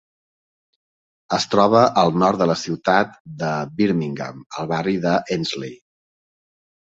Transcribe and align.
Es 1.35 1.43
troba 1.49 1.81
al 2.03 2.13
nord 2.21 2.41
de 2.43 2.47
la 2.51 2.55
ciutat 2.61 3.13
de 3.43 3.51
Birmingham, 3.81 4.41
al 4.61 4.69
barri 4.71 4.95
de 5.05 5.11
Ensley. 5.39 5.77